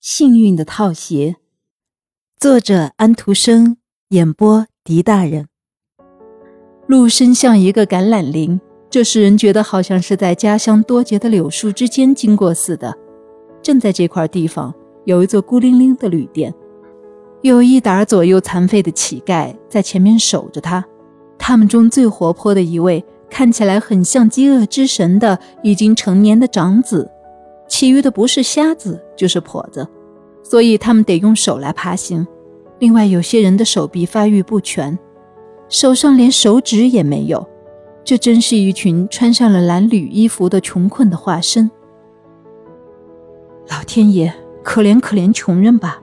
[0.00, 1.34] 幸运的套鞋，
[2.38, 3.78] 作者安徒生，
[4.10, 5.48] 演播狄大人。
[6.86, 12.96] 路身像一个橄榄林，这使人觉得好像是在家乡多节的柳树之间经过似的。
[13.60, 14.72] 正在这块地方，
[15.04, 16.54] 有一座孤零零的旅店，
[17.42, 20.84] 有一打左右残废的乞丐在前面守着它。
[21.36, 27.10] 他们中最活泼的一位，看起来很像饥饿之神的已经成年的长子。
[27.68, 29.86] 其余的不是瞎子就是跛子，
[30.42, 32.26] 所以他们得用手来爬行。
[32.78, 34.98] 另外，有些人的手臂发育不全，
[35.68, 37.46] 手上连手指也没有。
[38.02, 41.70] 这真是一群穿上了蓝缕衣服的穷困的化身。
[43.68, 44.32] 老天爷，
[44.64, 46.02] 可怜可怜穷人吧！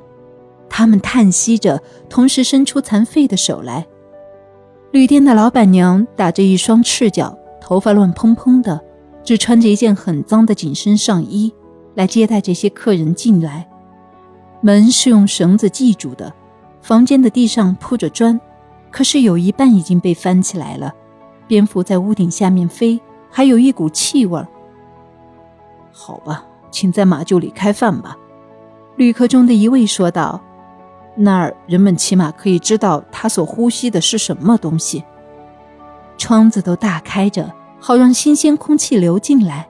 [0.69, 3.87] 他们叹息着，同时伸出残废的手来。
[4.91, 8.79] 旅店的老板娘打着一双赤脚，头发乱蓬蓬的。
[9.23, 11.51] 只穿着一件很脏的紧身上衣
[11.95, 13.67] 来接待这些客人进来，
[14.61, 16.31] 门是用绳子系住的，
[16.81, 18.39] 房间的地上铺着砖，
[18.91, 20.93] 可是有一半已经被翻起来了，
[21.47, 22.99] 蝙蝠在屋顶下面飞，
[23.31, 24.45] 还有一股气味。
[25.91, 28.15] 好吧，请在马厩里开饭吧，
[28.97, 30.41] 旅客中的一位说道
[31.15, 35.03] ：“那儿人们起码可以知道他所呼吸的是什么东西。”
[36.17, 37.51] 窗子都大开着。
[37.77, 39.67] 好让新鲜空气流进来，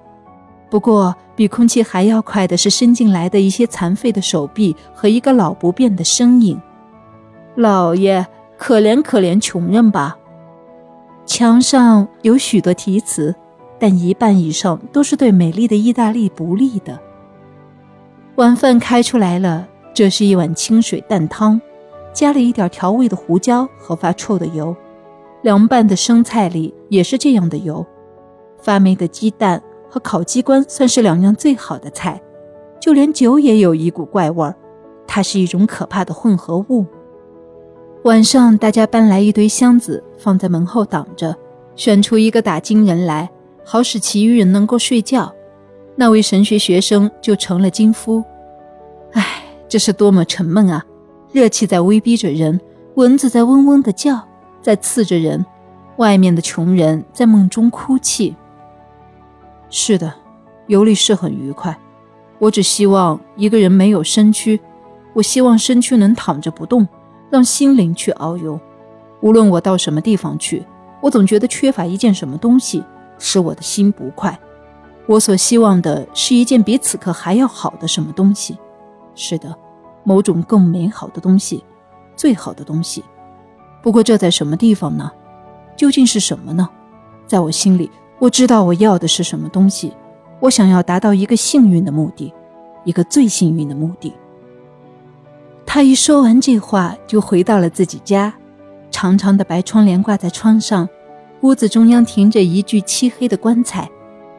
[0.69, 6.59] 不过比空气还要快的是伸进来的一些残废的手臂和一个老不变的身影。
[7.55, 8.25] 老爷，
[8.57, 10.17] 可怜可怜穷人吧！
[11.25, 13.33] 墙上有许多题词，
[13.79, 16.99] 但一半以上都是对美丽的意大利不利的。
[18.35, 21.61] 晚饭开出来了，这是一碗清水蛋汤，
[22.11, 24.75] 加了一点调味的胡椒和发臭的油。
[25.41, 27.85] 凉拌的生菜里也是这样的油。
[28.59, 29.61] 发霉的鸡蛋
[29.95, 32.21] 和烤鸡冠算是两样最好的菜，
[32.81, 34.53] 就连酒也有一股怪味儿，
[35.07, 36.85] 它是一种可怕的混合物。
[38.03, 41.33] 晚上，大家搬来一堆箱子放在门后挡着，
[41.77, 43.31] 选出一个打金人来，
[43.63, 45.33] 好使其余人能够睡觉。
[45.95, 48.21] 那位神学学生就成了金夫。
[49.13, 50.85] 唉，这是多么沉闷啊！
[51.31, 52.59] 热气在威逼着人，
[52.95, 54.21] 蚊子在嗡嗡地叫，
[54.61, 55.45] 在刺着人，
[55.95, 58.35] 外面的穷人在梦中哭泣。
[59.77, 60.13] 是的，
[60.67, 61.77] 游历是很愉快。
[62.39, 64.57] 我只希望一个人没有身躯，
[65.11, 66.87] 我希望身躯能躺着不动，
[67.29, 68.57] 让心灵去遨游。
[69.19, 70.65] 无论我到什么地方去，
[71.01, 72.81] 我总觉得缺乏一件什么东西，
[73.19, 74.39] 使我的心不快。
[75.07, 78.57] 我所希望的是一件比此刻还要好的什么东西。
[79.13, 79.53] 是的，
[80.05, 81.61] 某种更美好的东西，
[82.15, 83.03] 最好的东西。
[83.83, 85.11] 不过这在什么地方呢？
[85.75, 86.69] 究竟是什么呢？
[87.27, 87.91] 在我心里。
[88.19, 89.93] 我知道我要的是什么东西，
[90.39, 92.33] 我想要达到一个幸运的目的，
[92.83, 94.13] 一个最幸运的目的。
[95.65, 98.33] 他一说完这话，就回到了自己家。
[98.89, 100.87] 长长的白窗帘挂在窗上，
[101.41, 103.89] 屋子中央停着一具漆黑的棺材。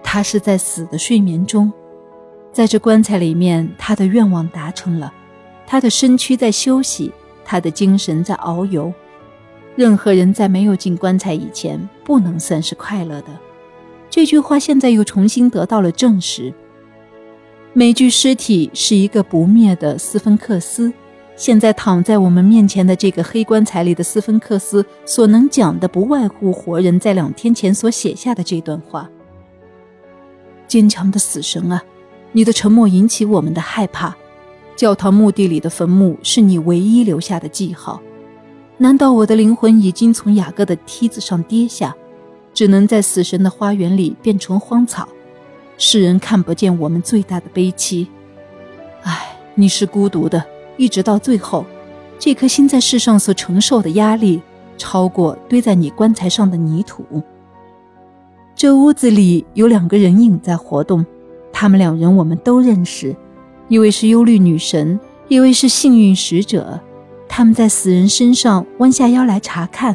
[0.03, 1.71] 他是在死的睡眠中，
[2.53, 5.13] 在这棺材里面，他的愿望达成了，
[5.67, 7.13] 他的身躯在休息，
[7.45, 8.91] 他的精神在遨游。
[9.75, 13.29] 任何人在没有进棺材以前，不能算是快乐的。
[14.17, 16.51] 这句话现在又重新得到了证实。
[17.75, 20.91] 每具尸体是一个不灭的斯芬克斯。
[21.37, 29.07] 现在躺在我们面前的这个黑棺材里的斯芬克斯，所能讲的不外乎活人在两天前所写下的这段话。
[30.67, 31.83] 坚强的死神啊，
[32.33, 34.17] 你的沉默引起我们的害怕。
[34.77, 38.01] 教堂墓地里的坟墓是你唯一留下的记号。
[38.79, 41.95] 难道我的灵魂已经从雅各的梯子上跌下？
[42.57, 45.07] 只能在死神的花园里变成荒草，
[45.77, 48.09] 世人看不见我们最大的悲戚。
[49.03, 50.43] 唉，你是孤独的，
[50.79, 51.67] 一直到最后，
[52.19, 54.41] 这颗心在世上所承受的压力，
[54.79, 57.05] 超过堆在你棺材上的泥土。
[58.55, 61.05] 这屋子里有两个人影在活动，
[61.53, 63.15] 他们两人我们都认识，
[63.69, 64.99] 一位是忧虑女神，
[65.29, 66.81] 一位是幸运使者。
[67.29, 69.95] 他们在死人身上弯下腰来查看。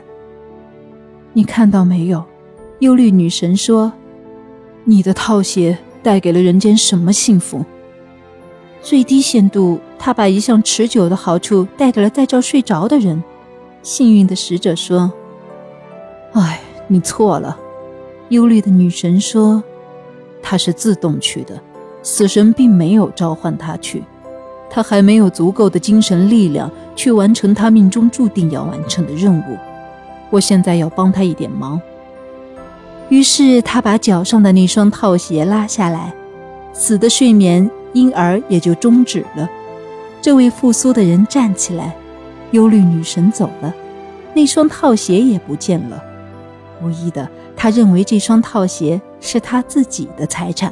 [1.34, 2.24] 你看到没有？
[2.82, 3.94] 忧虑女神说
[4.86, 7.64] ：“你的套鞋带给了人间什么幸福？
[8.82, 13.24] 最低限度，他把一项持久的好处带给了在这睡着的人。”
[13.84, 15.14] 幸运的使者说
[16.34, 17.56] ：“哎，你错了。”
[18.30, 19.64] 忧虑的女神说
[20.42, 21.62] ：“他是自动去的，
[22.02, 24.04] 死神并没有召唤他去，
[24.72, 29.56] 他还没有足够的精神力量去完成他命中注定要完成的任务。
[30.32, 31.80] 我现在要帮他一点忙。”
[33.12, 36.14] 于是他把脚上的那双套鞋拉下来，
[36.72, 39.50] 死的睡眠因而也就终止了。
[40.22, 41.94] 这位复苏的人站起来，
[42.52, 43.76] 忧虑女神走了，
[44.34, 46.02] 那双套鞋也不见了。
[46.82, 50.72] 无疑的，他认为这双套鞋是他自己的财产。